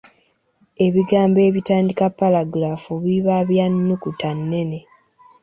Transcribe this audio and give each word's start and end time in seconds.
Ebigambo 0.85 1.39
ebitandika 1.49 2.05
ppalagulaafu 2.11 2.91
biba 3.03 3.35
bya 3.49 3.65
nnukuta 3.71 4.29
nnene. 4.39 4.79